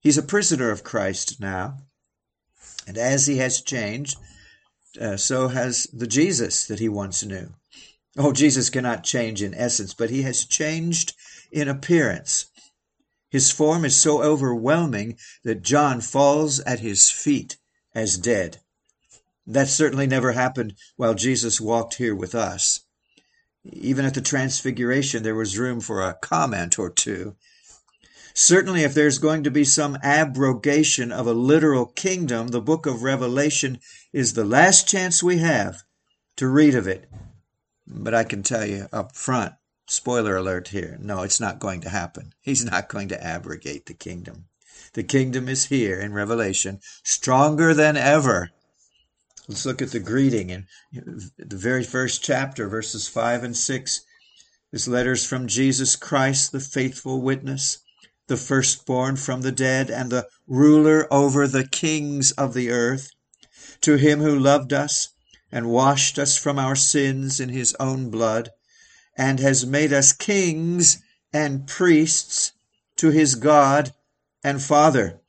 He's 0.00 0.18
a 0.18 0.22
prisoner 0.22 0.70
of 0.70 0.84
Christ 0.84 1.40
now. 1.40 1.78
And 2.86 2.96
as 2.96 3.26
he 3.26 3.38
has 3.38 3.60
changed, 3.60 4.16
uh, 5.00 5.16
so 5.16 5.48
has 5.48 5.88
the 5.92 6.06
Jesus 6.06 6.66
that 6.66 6.78
he 6.78 6.88
once 6.88 7.24
knew. 7.24 7.54
Oh, 8.16 8.32
Jesus 8.32 8.70
cannot 8.70 9.04
change 9.04 9.42
in 9.42 9.54
essence, 9.54 9.92
but 9.92 10.10
he 10.10 10.22
has 10.22 10.44
changed 10.44 11.14
in 11.52 11.68
appearance. 11.68 12.46
His 13.30 13.50
form 13.50 13.84
is 13.84 13.94
so 13.94 14.22
overwhelming 14.22 15.18
that 15.44 15.62
John 15.62 16.00
falls 16.00 16.60
at 16.60 16.80
his 16.80 17.10
feet 17.10 17.58
as 17.94 18.18
dead. 18.18 18.58
That 19.46 19.68
certainly 19.68 20.06
never 20.06 20.32
happened 20.32 20.74
while 20.96 21.14
Jesus 21.14 21.60
walked 21.60 21.94
here 21.94 22.14
with 22.14 22.34
us. 22.34 22.80
Even 23.64 24.04
at 24.04 24.14
the 24.14 24.20
Transfiguration, 24.20 25.22
there 25.22 25.34
was 25.34 25.58
room 25.58 25.80
for 25.80 26.02
a 26.02 26.14
comment 26.14 26.78
or 26.78 26.90
two. 26.90 27.36
Certainly, 28.34 28.82
if 28.84 28.94
there's 28.94 29.18
going 29.18 29.42
to 29.42 29.50
be 29.50 29.64
some 29.64 29.98
abrogation 30.02 31.10
of 31.10 31.26
a 31.26 31.32
literal 31.32 31.86
kingdom, 31.86 32.48
the 32.48 32.60
book 32.60 32.86
of 32.86 33.02
Revelation 33.02 33.80
is 34.12 34.32
the 34.32 34.44
last 34.44 34.86
chance 34.86 35.22
we 35.22 35.38
have 35.38 35.82
to 36.36 36.46
read 36.46 36.74
of 36.74 36.86
it. 36.86 37.10
But 37.86 38.14
I 38.14 38.22
can 38.24 38.42
tell 38.42 38.64
you 38.64 38.86
up 38.92 39.16
front, 39.16 39.54
spoiler 39.86 40.36
alert 40.36 40.68
here, 40.68 40.98
no, 41.00 41.22
it's 41.22 41.40
not 41.40 41.58
going 41.58 41.80
to 41.80 41.88
happen. 41.88 42.32
He's 42.40 42.64
not 42.64 42.88
going 42.88 43.08
to 43.08 43.22
abrogate 43.22 43.86
the 43.86 43.94
kingdom. 43.94 44.46
The 44.98 45.04
kingdom 45.04 45.48
is 45.48 45.66
here 45.66 46.00
in 46.00 46.12
Revelation, 46.12 46.80
stronger 47.04 47.72
than 47.72 47.96
ever. 47.96 48.50
Let's 49.46 49.64
look 49.64 49.80
at 49.80 49.92
the 49.92 50.00
greeting 50.00 50.50
in 50.50 50.66
the 50.92 51.56
very 51.56 51.84
first 51.84 52.20
chapter, 52.24 52.68
verses 52.68 53.06
5 53.06 53.44
and 53.44 53.56
6. 53.56 54.00
This 54.72 54.88
letter 54.88 55.12
is 55.12 55.24
from 55.24 55.46
Jesus 55.46 55.94
Christ, 55.94 56.50
the 56.50 56.58
faithful 56.58 57.22
witness, 57.22 57.78
the 58.26 58.36
firstborn 58.36 59.14
from 59.14 59.42
the 59.42 59.52
dead, 59.52 59.88
and 59.88 60.10
the 60.10 60.26
ruler 60.48 61.06
over 61.14 61.46
the 61.46 61.68
kings 61.68 62.32
of 62.32 62.52
the 62.52 62.72
earth. 62.72 63.12
To 63.82 63.98
him 63.98 64.18
who 64.18 64.36
loved 64.36 64.72
us 64.72 65.10
and 65.52 65.70
washed 65.70 66.18
us 66.18 66.36
from 66.36 66.58
our 66.58 66.74
sins 66.74 67.38
in 67.38 67.50
his 67.50 67.72
own 67.78 68.10
blood, 68.10 68.50
and 69.16 69.38
has 69.38 69.64
made 69.64 69.92
us 69.92 70.12
kings 70.12 71.00
and 71.32 71.68
priests 71.68 72.50
to 72.96 73.10
his 73.10 73.36
God 73.36 73.92
and 74.42 74.62
Father. 74.62 75.20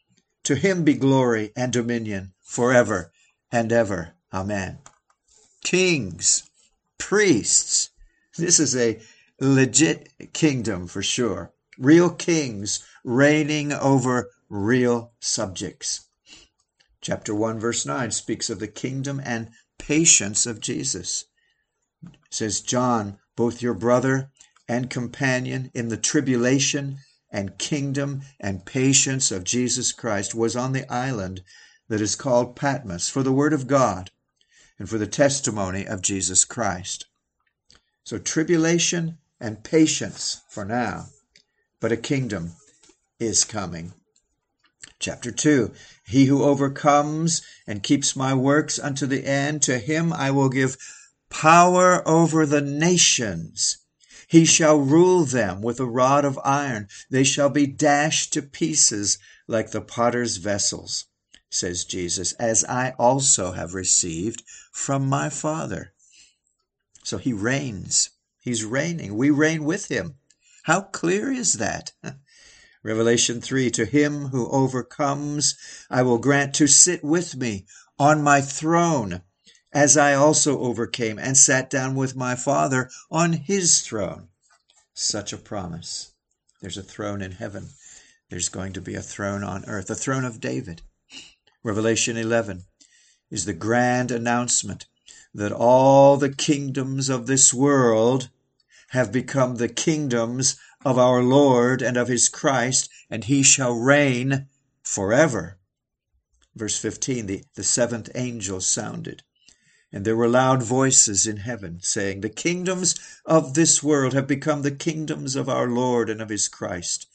To 0.44 0.56
him 0.56 0.84
be 0.84 0.94
glory 0.94 1.52
and 1.56 1.72
dominion 1.72 2.34
forever 2.42 3.12
and 3.52 3.72
ever. 3.72 4.14
Amen. 4.34 4.80
Kings, 5.64 6.50
priests. 6.98 7.90
This 8.38 8.60
is 8.60 8.76
a 8.76 9.02
legit 9.40 10.34
kingdom 10.34 10.88
for 10.88 11.04
sure. 11.04 11.54
Real 11.78 12.10
kings 12.10 12.86
reigning 13.04 13.72
over 13.74 14.30
real 14.50 15.14
subjects. 15.20 16.08
Chapter 17.02 17.34
1, 17.34 17.60
verse 17.60 17.86
9 17.86 18.12
speaks 18.12 18.50
of 18.50 18.60
the 18.60 18.68
kingdom 18.68 19.22
and 19.24 19.50
patience 19.78 20.46
of 20.46 20.60
Jesus. 20.60 21.26
It 22.04 22.12
says, 22.30 22.62
John, 22.62 23.20
both 23.36 23.62
your 23.62 23.74
brother 23.74 24.32
and 24.68 24.90
companion 24.90 25.72
in 25.74 25.88
the 25.88 25.98
tribulation 25.98 27.00
and 27.32 27.58
kingdom 27.58 28.22
and 28.40 28.66
patience 28.66 29.32
of 29.32 29.44
Jesus 29.44 29.92
Christ, 29.92 30.34
was 30.34 30.56
on 30.56 30.74
the 30.74 30.92
island 30.92 31.42
that 31.88 32.02
is 32.02 32.16
called 32.16 32.56
Patmos 32.56 33.10
for 33.10 33.24
the 33.24 33.32
word 33.32 33.54
of 33.54 33.68
God 33.68 34.12
and 34.78 34.90
for 34.90 34.98
the 34.98 35.08
testimony 35.08 35.86
of 35.86 36.02
Jesus 36.02 36.46
Christ. 36.46 37.06
So, 38.04 38.18
tribulation 38.18 39.18
and 39.40 39.64
patience 39.64 40.42
for 40.50 40.66
now, 40.66 41.08
but 41.80 41.92
a 41.92 41.98
kingdom 41.98 42.54
is 43.20 43.44
coming. 43.44 43.94
Chapter 45.00 45.32
2 45.32 45.72
He 46.06 46.26
who 46.26 46.44
overcomes 46.44 47.42
and 47.68 47.84
keeps 47.84 48.16
my 48.16 48.34
works 48.34 48.80
unto 48.80 49.06
the 49.06 49.26
end, 49.26 49.62
to 49.64 49.80
him 49.80 50.14
I 50.14 50.32
will 50.32 50.50
give 50.50 50.78
power 51.30 52.08
over 52.08 52.46
the 52.46 52.62
nations. 52.62 53.79
He 54.30 54.46
shall 54.46 54.78
rule 54.78 55.26
them 55.26 55.60
with 55.60 55.80
a 55.80 55.88
rod 55.88 56.24
of 56.24 56.40
iron. 56.44 56.88
They 57.10 57.24
shall 57.24 57.50
be 57.50 57.66
dashed 57.66 58.32
to 58.34 58.44
pieces 58.44 59.18
like 59.48 59.72
the 59.72 59.82
potter's 59.82 60.38
vessels, 60.38 61.06
says 61.50 61.84
Jesus, 61.84 62.34
as 62.34 62.64
I 62.66 62.92
also 63.00 63.54
have 63.54 63.74
received 63.74 64.44
from 64.72 65.10
my 65.10 65.32
Father. 65.32 65.94
So 67.04 67.18
he 67.18 67.34
reigns. 67.34 68.12
He's 68.40 68.64
reigning. 68.64 69.18
We 69.18 69.32
reign 69.32 69.64
with 69.64 69.88
him. 69.88 70.20
How 70.66 70.82
clear 70.82 71.32
is 71.32 71.54
that? 71.54 71.94
Revelation 72.84 73.42
3 73.42 73.72
To 73.72 73.86
him 73.86 74.28
who 74.28 74.48
overcomes, 74.52 75.56
I 75.90 76.04
will 76.04 76.20
grant 76.20 76.54
to 76.56 76.68
sit 76.68 77.04
with 77.04 77.36
me 77.36 77.66
on 77.98 78.22
my 78.22 78.42
throne, 78.42 79.24
as 79.72 79.98
I 79.98 80.14
also 80.14 80.60
overcame 80.60 81.20
and 81.20 81.38
sat 81.38 81.70
down 81.70 81.96
with 81.96 82.16
my 82.16 82.36
Father 82.36 82.90
on 83.12 83.34
his 83.34 83.82
throne. 83.82 84.30
Such 84.94 85.32
a 85.32 85.38
promise. 85.38 86.14
There's 86.62 86.78
a 86.78 86.84
throne 86.84 87.22
in 87.22 87.34
heaven. 87.34 87.70
There's 88.30 88.50
going 88.50 88.74
to 88.74 88.82
be 88.82 88.96
a 88.96 89.02
throne 89.02 89.44
on 89.44 89.66
earth, 89.66 89.90
a 89.90 89.96
throne 89.96 90.26
of 90.26 90.40
David. 90.40 90.82
Revelation 91.64 92.18
11 92.18 92.66
is 93.30 93.46
the 93.46 93.54
grand 93.54 94.12
announcement 94.12 94.86
that 95.34 95.52
all 95.52 96.18
the 96.18 96.34
kingdoms 96.34 97.10
of 97.10 97.28
this 97.28 97.54
world 97.54 98.30
have 98.90 99.12
become 99.12 99.56
the 99.56 99.70
kingdoms 99.70 100.58
of 100.84 100.98
our 100.98 101.22
Lord 101.22 101.82
and 101.82 101.98
of 101.98 102.08
his 102.08 102.30
Christ, 102.30 102.90
and 103.10 103.24
he 103.24 103.44
shall 103.44 103.74
reign 103.74 104.48
forever. 104.82 105.60
Verse 106.56 106.78
15 106.80 107.26
the, 107.28 107.44
the 107.56 107.64
seventh 107.64 108.10
angel 108.16 108.62
sounded, 108.62 109.24
and 109.92 110.06
there 110.06 110.16
were 110.16 110.28
loud 110.28 110.62
voices 110.62 111.26
in 111.26 111.38
heaven 111.38 111.80
saying, 111.82 112.22
The 112.22 112.30
kingdoms 112.30 112.96
of 113.26 113.54
this 113.54 113.82
world 113.82 114.14
have 114.14 114.28
become 114.28 114.62
the 114.62 114.72
kingdoms 114.72 115.36
of 115.36 115.50
our 115.50 115.68
Lord 115.68 116.10
and 116.10 116.22
of 116.22 116.30
his 116.30 116.48
Christ, 116.48 117.08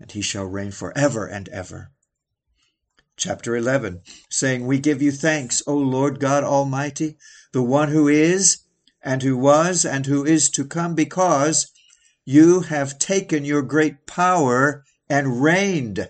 and 0.00 0.10
he 0.10 0.22
shall 0.22 0.44
reign 0.44 0.70
forever 0.70 1.26
and 1.26 1.48
ever. 1.50 1.90
Chapter 3.16 3.54
11, 3.54 4.00
saying, 4.30 4.66
We 4.66 4.78
give 4.78 5.02
you 5.02 5.12
thanks, 5.12 5.62
O 5.66 5.76
Lord 5.76 6.18
God 6.18 6.44
Almighty, 6.44 7.18
the 7.52 7.62
one 7.62 7.90
who 7.90 8.08
is, 8.08 8.62
and 9.02 9.22
who 9.22 9.36
was, 9.36 9.84
and 9.84 10.06
who 10.06 10.24
is 10.24 10.48
to 10.50 10.64
come, 10.64 10.94
because 10.94 11.70
you 12.24 12.60
have 12.60 12.98
taken 12.98 13.44
your 13.44 13.62
great 13.62 14.06
power 14.06 14.84
and 15.10 15.42
reigned. 15.42 16.08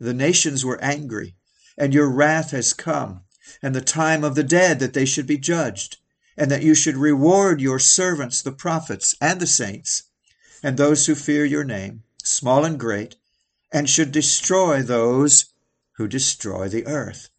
The 0.00 0.14
nations 0.14 0.64
were 0.64 0.82
angry, 0.82 1.36
and 1.76 1.92
your 1.92 2.10
wrath 2.10 2.52
has 2.52 2.72
come, 2.72 3.24
and 3.62 3.74
the 3.74 3.80
time 3.80 4.24
of 4.24 4.34
the 4.34 4.44
dead 4.44 4.78
that 4.78 4.92
they 4.92 5.04
should 5.04 5.26
be 5.26 5.38
judged, 5.38 5.98
and 6.36 6.50
that 6.50 6.62
you 6.62 6.74
should 6.74 6.96
reward 6.96 7.60
your 7.60 7.78
servants, 7.78 8.42
the 8.42 8.52
prophets 8.52 9.14
and 9.20 9.40
the 9.40 9.46
saints, 9.46 10.04
and 10.62 10.76
those 10.76 11.06
who 11.06 11.14
fear 11.14 11.44
your 11.44 11.64
name, 11.64 12.02
small 12.22 12.64
and 12.64 12.78
great, 12.78 13.16
and 13.72 13.88
should 13.88 14.12
destroy 14.12 14.82
those 14.82 15.46
who 15.92 16.06
destroy 16.06 16.68
the 16.68 16.86
earth. 16.86 17.30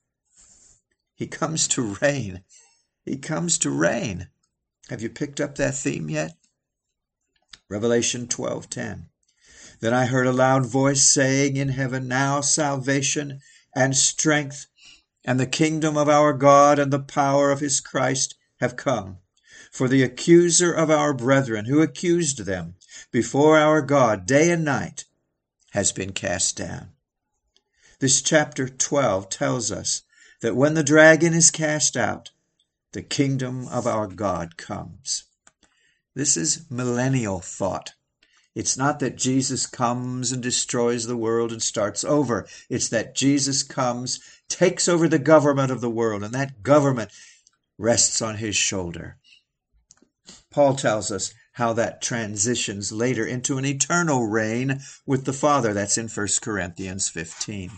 He 1.16 1.28
comes 1.28 1.68
to 1.70 1.96
reign. 2.02 2.44
He 3.06 3.18
comes 3.18 3.58
to 3.60 3.70
reign. 3.70 4.30
Have 4.90 5.02
you 5.02 5.10
picked 5.10 5.40
up 5.40 5.56
that 5.56 5.76
theme 5.76 6.10
yet? 6.10 6.38
Revelation 7.70 8.28
12:10. 8.28 9.10
Then 9.80 9.94
I 9.94 10.06
heard 10.06 10.28
a 10.28 10.32
loud 10.32 10.66
voice 10.66 11.04
saying 11.04 11.56
in 11.56 11.70
heaven, 11.70 12.08
Now 12.08 12.42
salvation 12.42 13.42
and 13.76 13.96
strength 13.96 14.68
and 15.26 15.40
the 15.40 15.48
kingdom 15.48 15.98
of 15.98 16.10
our 16.10 16.34
God 16.34 16.80
and 16.80 16.92
the 16.92 17.00
power 17.00 17.52
of 17.52 17.60
his 17.60 17.80
Christ 17.80 18.36
have 18.60 18.76
come. 18.76 19.20
For 19.72 19.88
the 19.88 20.04
accuser 20.04 20.72
of 20.72 20.92
our 20.92 21.14
brethren, 21.14 21.66
who 21.66 21.82
accused 21.82 22.46
them 22.46 22.76
before 23.12 23.58
our 23.58 23.82
God 23.82 24.26
day 24.26 24.52
and 24.52 24.64
night, 24.64 25.06
has 25.72 25.92
been 25.92 26.12
cast 26.12 26.58
down. 26.58 26.90
This 28.00 28.22
chapter 28.22 28.68
12 28.68 29.30
tells 29.30 29.72
us 29.72 30.04
that 30.42 30.56
when 30.56 30.74
the 30.74 30.84
dragon 30.84 31.34
is 31.34 31.50
cast 31.50 31.96
out, 31.98 32.32
the 32.92 33.02
kingdom 33.02 33.68
of 33.70 33.88
our 33.88 34.08
God 34.08 34.58
comes. 34.58 35.24
This 36.14 36.38
is 36.38 36.70
millennial 36.70 37.40
thought. 37.40 37.94
It's 38.54 38.78
not 38.78 39.00
that 39.00 39.16
Jesus 39.16 39.66
comes 39.66 40.32
and 40.32 40.44
destroys 40.44 41.08
the 41.08 41.18
world 41.18 41.52
and 41.52 41.62
starts 41.62 42.04
over. 42.04 42.48
It's 42.70 42.90
that 42.90 43.16
Jesus 43.16 43.64
comes, 43.64 44.20
takes 44.54 44.88
over 44.88 45.10
the 45.10 45.18
government 45.18 45.72
of 45.72 45.82
the 45.82 45.90
world, 45.90 46.24
and 46.24 46.34
that 46.34 46.62
government 46.62 47.12
rests 47.80 48.22
on 48.22 48.38
his 48.38 48.56
shoulder. 48.56 49.18
Paul 50.52 50.76
tells 50.76 51.12
us 51.12 51.34
how 51.54 51.74
that 51.74 52.04
transitions 52.04 52.92
later 52.92 53.26
into 53.26 53.58
an 53.58 53.66
eternal 53.66 54.28
reign 54.28 54.80
with 55.08 55.26
the 55.26 55.34
Father. 55.34 55.74
That's 55.74 55.98
in 55.98 56.08
1 56.08 56.28
Corinthians 56.42 57.10
15. 57.10 57.72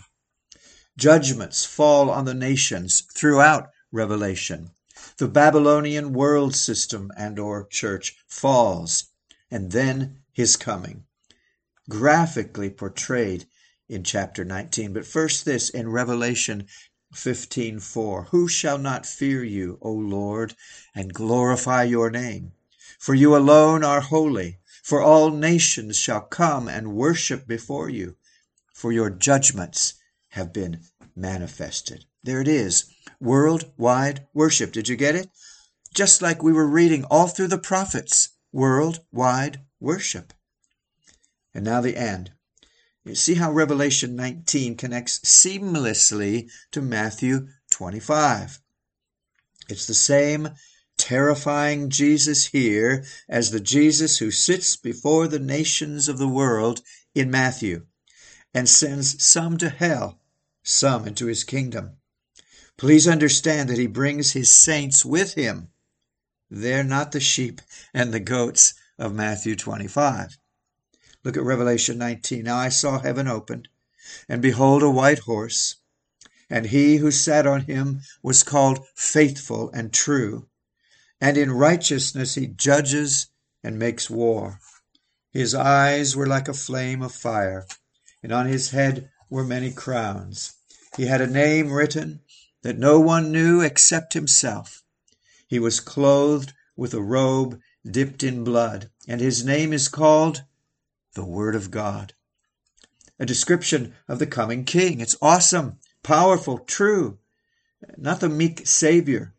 Judgments 0.98 1.64
fall 1.64 2.10
on 2.10 2.26
the 2.26 2.34
nations 2.34 3.02
throughout 3.14 3.70
Revelation 3.90 4.70
the 5.18 5.28
Babylonian 5.28 6.12
world 6.12 6.54
system 6.54 7.10
and 7.16 7.38
or 7.38 7.66
church 7.66 8.18
falls, 8.26 9.04
and 9.50 9.72
then 9.72 10.18
his 10.32 10.56
coming. 10.56 11.04
Graphically 11.88 12.68
portrayed 12.68 13.46
in 13.88 14.02
chapter 14.02 14.44
19. 14.44 14.92
But 14.92 15.06
first 15.06 15.44
this 15.44 15.70
in 15.70 15.88
Revelation 15.88 16.66
15:4 17.14 18.26
Who 18.30 18.48
shall 18.48 18.78
not 18.78 19.06
fear 19.06 19.44
you, 19.44 19.78
O 19.80 19.92
Lord, 19.92 20.54
and 20.94 21.14
glorify 21.14 21.84
your 21.84 22.10
name? 22.10 22.52
For 22.98 23.14
you 23.14 23.36
alone 23.36 23.84
are 23.84 24.00
holy, 24.00 24.58
for 24.82 25.00
all 25.00 25.30
nations 25.30 25.96
shall 25.96 26.20
come 26.20 26.68
and 26.68 26.94
worship 26.94 27.46
before 27.46 27.88
you, 27.88 28.16
for 28.74 28.92
your 28.92 29.10
judgments 29.10 29.94
have 30.30 30.52
been 30.52 30.80
manifested. 31.14 32.04
There 32.22 32.40
it 32.40 32.48
is, 32.48 32.84
worldwide 33.20 34.26
worship. 34.34 34.72
Did 34.72 34.88
you 34.88 34.96
get 34.96 35.14
it? 35.14 35.30
Just 35.94 36.20
like 36.20 36.42
we 36.42 36.52
were 36.52 36.66
reading 36.66 37.04
all 37.04 37.28
through 37.28 37.48
the 37.48 37.58
prophets, 37.58 38.30
worldwide 38.52 39.60
worship. 39.80 40.34
And 41.54 41.64
now 41.64 41.80
the 41.80 41.96
end. 41.96 42.32
You 43.06 43.14
see 43.14 43.34
how 43.34 43.52
Revelation 43.52 44.16
19 44.16 44.76
connects 44.76 45.20
seamlessly 45.20 46.50
to 46.72 46.82
Matthew 46.82 47.46
25. 47.70 48.58
It's 49.68 49.86
the 49.86 49.94
same 49.94 50.48
terrifying 50.98 51.88
Jesus 51.88 52.46
here 52.46 53.04
as 53.28 53.52
the 53.52 53.60
Jesus 53.60 54.18
who 54.18 54.32
sits 54.32 54.74
before 54.74 55.28
the 55.28 55.38
nations 55.38 56.08
of 56.08 56.18
the 56.18 56.26
world 56.26 56.82
in 57.14 57.30
Matthew 57.30 57.86
and 58.52 58.68
sends 58.68 59.22
some 59.22 59.56
to 59.58 59.68
hell, 59.68 60.20
some 60.64 61.06
into 61.06 61.26
his 61.26 61.44
kingdom. 61.44 61.98
Please 62.76 63.06
understand 63.06 63.68
that 63.68 63.78
he 63.78 63.86
brings 63.86 64.32
his 64.32 64.50
saints 64.50 65.04
with 65.04 65.34
him. 65.34 65.68
They're 66.50 66.82
not 66.82 67.12
the 67.12 67.20
sheep 67.20 67.60
and 67.94 68.12
the 68.12 68.18
goats 68.18 68.74
of 68.98 69.14
Matthew 69.14 69.54
25. 69.54 70.38
Look 71.26 71.36
at 71.36 71.42
Revelation 71.42 71.98
19. 71.98 72.44
Now 72.44 72.56
I 72.56 72.68
saw 72.68 73.00
heaven 73.00 73.26
opened, 73.26 73.66
and 74.28 74.40
behold, 74.40 74.84
a 74.84 74.88
white 74.88 75.18
horse. 75.18 75.74
And 76.48 76.66
he 76.66 76.98
who 76.98 77.10
sat 77.10 77.48
on 77.48 77.62
him 77.62 78.02
was 78.22 78.44
called 78.44 78.86
faithful 78.94 79.68
and 79.72 79.92
true. 79.92 80.46
And 81.20 81.36
in 81.36 81.50
righteousness 81.50 82.36
he 82.36 82.46
judges 82.46 83.26
and 83.64 83.76
makes 83.76 84.08
war. 84.08 84.60
His 85.32 85.52
eyes 85.52 86.14
were 86.14 86.28
like 86.28 86.46
a 86.46 86.54
flame 86.54 87.02
of 87.02 87.10
fire, 87.10 87.66
and 88.22 88.30
on 88.30 88.46
his 88.46 88.70
head 88.70 89.10
were 89.28 89.42
many 89.42 89.72
crowns. 89.72 90.52
He 90.96 91.06
had 91.06 91.20
a 91.20 91.26
name 91.26 91.72
written 91.72 92.20
that 92.62 92.78
no 92.78 93.00
one 93.00 93.32
knew 93.32 93.62
except 93.62 94.14
himself. 94.14 94.84
He 95.48 95.58
was 95.58 95.80
clothed 95.80 96.52
with 96.76 96.94
a 96.94 97.02
robe 97.02 97.60
dipped 97.84 98.22
in 98.22 98.44
blood, 98.44 98.90
and 99.08 99.20
his 99.20 99.44
name 99.44 99.72
is 99.72 99.88
called 99.88 100.44
the 101.16 101.24
Word 101.24 101.56
of 101.56 101.72
God. 101.72 102.12
A 103.18 103.26
description 103.26 103.94
of 104.06 104.20
the 104.20 104.26
coming 104.26 104.64
King. 104.64 105.00
It's 105.00 105.16
awesome, 105.20 105.78
powerful, 106.02 106.58
true. 106.58 107.18
Not 107.96 108.20
the 108.20 108.28
meek 108.28 108.66
Savior 108.66 109.34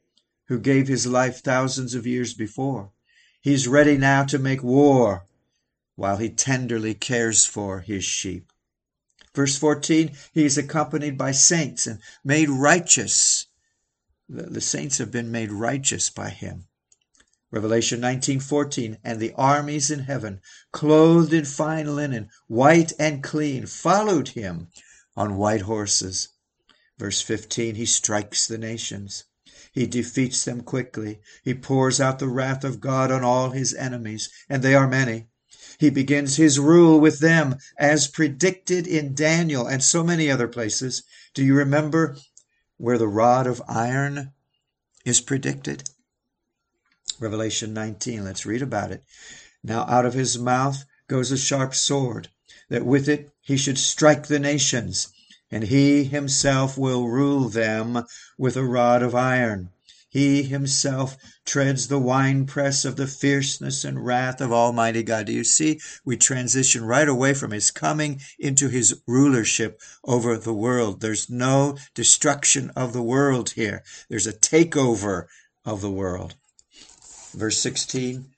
who 0.48 0.60
gave 0.60 0.88
his 0.88 1.06
life 1.08 1.42
thousands 1.42 1.94
of 1.94 2.08
years 2.08 2.34
before. 2.34 2.92
He's 3.40 3.68
ready 3.68 3.98
now 3.98 4.24
to 4.26 4.40
make 4.40 4.64
war 4.64 5.26
while 5.96 6.18
he 6.18 6.30
tenderly 6.30 6.94
cares 6.94 7.46
for 7.46 7.82
his 7.82 8.04
sheep. 8.04 8.52
Verse 9.34 9.58
14, 9.58 10.12
he 10.34 10.46
is 10.46 10.58
accompanied 10.58 11.18
by 11.18 11.32
saints 11.32 11.86
and 11.86 12.00
made 12.24 12.50
righteous. 12.50 13.46
The, 14.28 14.44
the 14.44 14.62
saints 14.62 14.98
have 14.98 15.12
been 15.12 15.32
made 15.32 15.52
righteous 15.52 16.10
by 16.10 16.30
him. 16.30 16.66
Revelation 17.50 18.02
19:14 18.02 18.98
and 19.06 19.22
the 19.22 19.32
armies 19.38 19.90
in 19.90 20.00
heaven 20.00 20.42
clothed 20.74 21.32
in 21.32 21.46
fine 21.46 21.96
linen 21.96 22.30
white 22.48 22.92
and 23.00 23.24
clean 23.24 23.66
followed 23.66 24.28
him 24.30 24.68
on 25.16 25.38
white 25.38 25.62
horses. 25.62 26.28
Verse 26.98 27.22
15 27.22 27.76
he 27.76 27.86
strikes 27.86 28.48
the 28.48 28.58
nations. 28.58 29.24
He 29.72 29.88
defeats 29.88 30.44
them 30.44 30.60
quickly. 30.60 31.22
He 31.42 31.54
pours 31.54 32.02
out 32.02 32.20
the 32.20 32.28
wrath 32.28 32.66
of 32.66 32.82
God 32.82 33.12
on 33.12 33.24
all 33.24 33.52
his 33.52 33.74
enemies 33.74 34.30
and 34.50 34.62
they 34.62 34.76
are 34.76 34.88
many. 34.88 35.30
He 35.80 35.90
begins 35.90 36.36
his 36.36 36.60
rule 36.60 37.00
with 37.00 37.20
them 37.20 37.60
as 37.78 38.10
predicted 38.10 38.88
in 38.88 39.16
Daniel 39.16 39.68
and 39.68 39.82
so 39.82 40.04
many 40.04 40.30
other 40.30 40.50
places. 40.50 41.04
Do 41.34 41.46
you 41.46 41.56
remember 41.56 42.18
where 42.76 42.98
the 42.98 43.08
rod 43.08 43.48
of 43.48 43.62
iron 43.70 44.34
is 45.06 45.22
predicted 45.22 45.90
Revelation 47.20 47.74
19. 47.74 48.24
Let's 48.24 48.46
read 48.46 48.62
about 48.62 48.92
it. 48.92 49.04
Now 49.64 49.86
out 49.88 50.06
of 50.06 50.14
his 50.14 50.38
mouth 50.38 50.86
goes 51.08 51.32
a 51.32 51.38
sharp 51.38 51.74
sword, 51.74 52.30
that 52.70 52.86
with 52.86 53.10
it 53.10 53.32
he 53.42 53.58
should 53.58 53.78
strike 53.78 54.28
the 54.28 54.40
nations, 54.40 55.08
and 55.50 55.64
he 55.64 56.04
himself 56.04 56.78
will 56.78 57.08
rule 57.08 57.50
them 57.50 58.04
with 58.38 58.56
a 58.56 58.66
rod 58.66 59.02
of 59.02 59.16
iron. 59.16 59.70
He 60.10 60.44
himself 60.44 61.18
treads 61.46 61.88
the 61.88 62.00
winepress 62.00 62.86
of 62.86 62.96
the 62.96 63.08
fierceness 63.08 63.84
and 63.84 64.06
wrath 64.06 64.40
of 64.40 64.54
Almighty 64.54 65.04
God. 65.04 65.26
Do 65.26 65.34
you 65.34 65.44
see? 65.44 65.80
We 66.06 66.18
transition 66.18 66.86
right 66.86 67.08
away 67.08 67.34
from 67.34 67.52
his 67.52 67.72
coming 67.72 68.22
into 68.40 68.70
his 68.70 69.02
rulership 69.06 69.82
over 70.04 70.38
the 70.38 70.54
world. 70.54 71.02
There's 71.02 71.30
no 71.30 71.78
destruction 71.94 72.72
of 72.76 72.94
the 72.94 73.04
world 73.04 73.52
here. 73.52 73.84
There's 74.10 74.28
a 74.28 74.34
takeover 74.34 75.28
of 75.66 75.82
the 75.82 75.92
world. 75.92 76.36
Verse 77.38 77.60
16, 77.60 78.34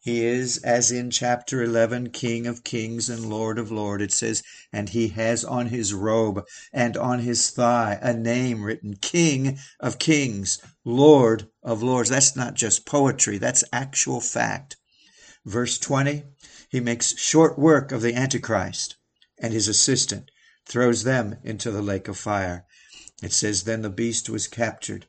he 0.00 0.24
is, 0.24 0.58
as 0.58 0.92
in 0.92 1.10
chapter 1.10 1.60
11, 1.60 2.10
King 2.10 2.46
of 2.46 2.62
kings 2.62 3.10
and 3.10 3.28
Lord 3.28 3.58
of 3.58 3.72
lords. 3.72 4.04
It 4.04 4.12
says, 4.12 4.44
and 4.72 4.90
he 4.90 5.08
has 5.08 5.44
on 5.44 5.66
his 5.66 5.92
robe 5.92 6.46
and 6.72 6.96
on 6.96 7.18
his 7.18 7.50
thigh 7.50 7.98
a 8.00 8.14
name 8.14 8.62
written, 8.62 8.94
King 8.94 9.58
of 9.80 9.98
kings, 9.98 10.58
Lord 10.84 11.48
of 11.64 11.82
lords. 11.82 12.10
That's 12.10 12.36
not 12.36 12.54
just 12.54 12.86
poetry, 12.86 13.38
that's 13.38 13.64
actual 13.72 14.20
fact. 14.20 14.76
Verse 15.44 15.76
20, 15.76 16.22
he 16.68 16.78
makes 16.78 17.18
short 17.18 17.58
work 17.58 17.90
of 17.90 18.02
the 18.02 18.14
Antichrist 18.14 18.94
and 19.36 19.52
his 19.52 19.66
assistant, 19.66 20.30
throws 20.64 21.02
them 21.02 21.38
into 21.42 21.72
the 21.72 21.82
lake 21.82 22.06
of 22.06 22.16
fire. 22.16 22.66
It 23.20 23.32
says, 23.32 23.64
Then 23.64 23.82
the 23.82 23.90
beast 23.90 24.30
was 24.30 24.46
captured 24.46 25.06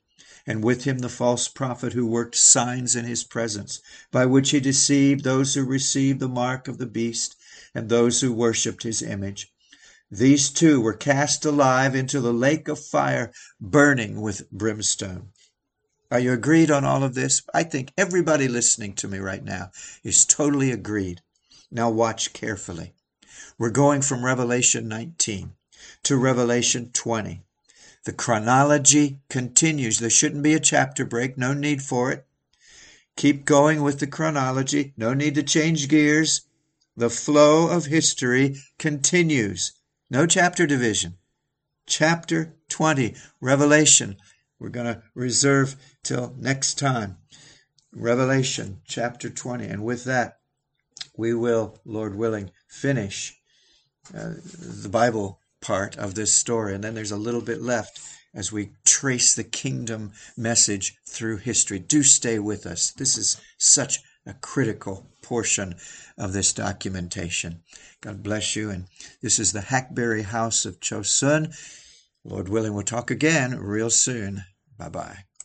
and 0.48 0.64
with 0.64 0.84
him 0.84 1.00
the 1.00 1.10
false 1.10 1.48
prophet 1.48 1.94
who 1.94 2.06
worked 2.06 2.36
signs 2.36 2.96
in 2.96 3.06
his 3.06 3.24
presence, 3.24 3.80
by 4.12 4.26
which 4.26 4.52
he 4.52 4.60
deceived 4.60 5.24
those 5.24 5.54
who 5.54 5.64
received 5.64 6.20
the 6.20 6.30
mark 6.30 6.68
of 6.68 6.78
the 6.78 6.86
beast 6.86 7.36
and 7.74 7.90
those 7.90 8.22
who 8.22 8.32
worshipped 8.32 8.84
his 8.84 9.02
image. 9.02 9.52
These 10.12 10.52
two 10.52 10.80
were 10.80 10.94
cast 10.94 11.46
alive 11.46 11.96
into 11.96 12.22
the 12.22 12.34
lake 12.34 12.68
of 12.68 12.80
fire, 12.80 13.34
burning 13.60 14.22
with 14.22 14.50
brimstone. 14.52 15.30
Are 16.12 16.20
you 16.20 16.34
agreed 16.34 16.70
on 16.70 16.86
all 16.86 17.04
of 17.04 17.16
this? 17.16 17.42
I 17.54 17.64
think 17.64 17.92
everybody 17.98 18.48
listening 18.48 18.94
to 18.96 19.08
me 19.08 19.18
right 19.18 19.44
now 19.44 19.72
is 20.04 20.26
totally 20.26 20.72
agreed. 20.72 21.22
Now 21.72 21.90
watch 21.90 22.32
carefully. 22.34 22.94
We're 23.58 23.72
going 23.72 24.02
from 24.02 24.24
Revelation 24.24 24.88
19 24.88 25.54
to 26.04 26.18
Revelation 26.18 26.92
20. 26.94 27.45
The 28.06 28.14
chronology 28.14 29.20
continues. 29.30 29.98
There 30.00 30.12
shouldn't 30.12 30.44
be 30.44 30.54
a 30.54 30.60
chapter 30.60 31.06
break, 31.06 31.38
no 31.38 31.54
need 31.54 31.82
for 31.82 32.12
it. 32.12 32.26
Keep 33.18 33.46
going 33.46 33.82
with 33.82 34.00
the 34.00 34.08
chronology, 34.08 34.94
no 34.96 35.14
need 35.14 35.36
to 35.36 35.44
change 35.44 35.88
gears. 35.88 36.42
The 36.96 37.10
flow 37.10 37.68
of 37.68 37.86
history 37.86 38.58
continues. 38.78 39.74
No 40.10 40.28
chapter 40.28 40.68
division. 40.68 41.18
Chapter 41.88 42.56
20, 42.70 43.16
Revelation. 43.42 44.18
We're 44.60 44.70
going 44.70 44.86
to 44.86 45.02
reserve 45.16 45.76
till 46.04 46.36
next 46.38 46.78
time. 46.78 47.18
Revelation 47.92 48.82
chapter 48.86 49.30
20. 49.30 49.66
And 49.66 49.84
with 49.84 50.04
that, 50.04 50.40
we 51.18 51.34
will, 51.34 51.80
Lord 51.86 52.16
willing, 52.16 52.52
finish 52.68 53.36
uh, 54.14 54.34
the 54.44 54.90
Bible 54.90 55.40
part 55.66 55.98
of 55.98 56.14
this 56.14 56.34
story. 56.34 56.76
And 56.76 56.84
then 56.84 56.94
there's 56.94 57.12
a 57.12 57.18
little 57.18 57.42
bit 57.42 57.62
left 57.62 58.00
as 58.36 58.52
we 58.52 58.72
trace 58.86 59.34
the 59.34 59.44
kingdom 59.44 60.12
message 60.38 60.96
through 61.10 61.38
history. 61.38 61.80
Do 61.80 62.04
stay 62.04 62.38
with 62.38 62.66
us. 62.66 62.92
This 62.92 63.18
is 63.18 63.42
such 63.58 64.00
a 64.28 64.34
critical 64.34 65.08
portion 65.22 65.76
of 66.18 66.34
this 66.34 66.54
documentation. 66.54 67.62
God 68.02 68.22
bless 68.22 68.56
you. 68.56 68.70
And 68.70 68.86
this 69.22 69.40
is 69.40 69.54
the 69.54 69.62
Hackberry 69.62 70.24
House 70.24 70.66
of 70.66 70.80
Chosun. 70.80 71.56
Lord 72.24 72.50
willing, 72.50 72.74
we'll 72.74 72.84
talk 72.84 73.10
again 73.10 73.58
real 73.58 73.90
soon. 73.90 74.44
Bye 74.78 74.90
bye. 74.90 75.26